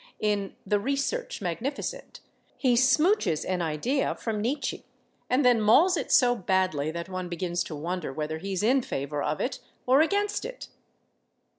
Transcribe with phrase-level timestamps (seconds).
[0.19, 2.21] In "The Research Magnificent"
[2.57, 4.83] he smouches an idea from Nietzsche,
[5.29, 8.81] and then mauls it so badly that one begins to wonder whether he is in
[8.81, 10.69] favor of it or against it.